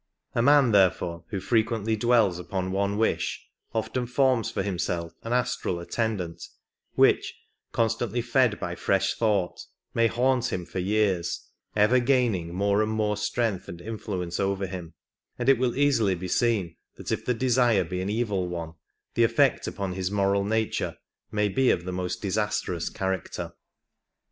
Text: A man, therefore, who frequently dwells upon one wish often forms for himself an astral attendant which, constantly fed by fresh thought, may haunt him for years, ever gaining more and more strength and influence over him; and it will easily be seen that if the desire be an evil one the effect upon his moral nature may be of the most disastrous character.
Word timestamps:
A 0.33 0.41
man, 0.41 0.71
therefore, 0.71 1.25
who 1.27 1.39
frequently 1.39 1.95
dwells 1.95 2.39
upon 2.39 2.71
one 2.71 2.97
wish 2.97 3.45
often 3.71 4.07
forms 4.07 4.49
for 4.49 4.63
himself 4.63 5.13
an 5.21 5.31
astral 5.31 5.79
attendant 5.79 6.41
which, 6.95 7.35
constantly 7.71 8.19
fed 8.23 8.59
by 8.59 8.73
fresh 8.73 9.13
thought, 9.13 9.59
may 9.93 10.07
haunt 10.07 10.51
him 10.51 10.65
for 10.65 10.79
years, 10.79 11.47
ever 11.75 11.99
gaining 11.99 12.51
more 12.51 12.81
and 12.81 12.91
more 12.91 13.15
strength 13.15 13.67
and 13.67 13.79
influence 13.79 14.39
over 14.39 14.65
him; 14.65 14.95
and 15.37 15.49
it 15.49 15.59
will 15.59 15.77
easily 15.77 16.15
be 16.15 16.27
seen 16.27 16.77
that 16.95 17.11
if 17.11 17.23
the 17.23 17.35
desire 17.35 17.83
be 17.83 18.01
an 18.01 18.09
evil 18.09 18.47
one 18.47 18.73
the 19.13 19.23
effect 19.23 19.67
upon 19.67 19.93
his 19.93 20.09
moral 20.09 20.43
nature 20.43 20.97
may 21.31 21.47
be 21.47 21.69
of 21.69 21.85
the 21.85 21.93
most 21.93 22.23
disastrous 22.23 22.89
character. 22.89 23.53